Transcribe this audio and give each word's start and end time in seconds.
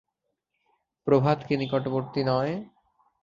প্রভাত 1.07 1.37
কি 1.47 1.53
নিকটবর্তী 1.57 2.21
নয়? 2.23 2.53